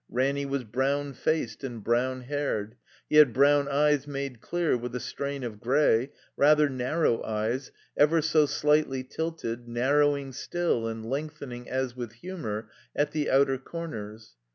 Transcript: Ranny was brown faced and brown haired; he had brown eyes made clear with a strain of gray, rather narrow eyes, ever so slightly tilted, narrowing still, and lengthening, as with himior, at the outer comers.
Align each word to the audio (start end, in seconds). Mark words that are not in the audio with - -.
Ranny 0.09 0.47
was 0.47 0.63
brown 0.63 1.13
faced 1.13 1.63
and 1.63 1.83
brown 1.83 2.21
haired; 2.21 2.73
he 3.07 3.17
had 3.17 3.33
brown 3.33 3.67
eyes 3.67 4.07
made 4.07 4.41
clear 4.41 4.75
with 4.75 4.95
a 4.95 4.99
strain 4.99 5.43
of 5.43 5.59
gray, 5.61 6.09
rather 6.35 6.67
narrow 6.67 7.23
eyes, 7.23 7.71
ever 7.95 8.19
so 8.23 8.47
slightly 8.47 9.03
tilted, 9.03 9.67
narrowing 9.67 10.33
still, 10.33 10.87
and 10.87 11.05
lengthening, 11.07 11.69
as 11.69 11.95
with 11.95 12.13
himior, 12.23 12.65
at 12.95 13.11
the 13.11 13.29
outer 13.29 13.59
comers. 13.59 14.37